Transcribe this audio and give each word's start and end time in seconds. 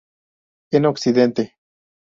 En 0.71 0.85
Occidente. 0.87 1.53